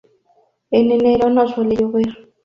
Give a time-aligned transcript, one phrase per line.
[0.71, 2.33] En enero no suele llover.